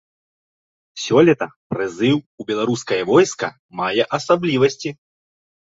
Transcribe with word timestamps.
Сёлета 1.03 1.47
прызыў 1.73 2.17
у 2.17 2.41
беларускае 2.49 3.01
войска 3.13 3.47
мае 3.83 4.03
асаблівасці. 4.21 4.89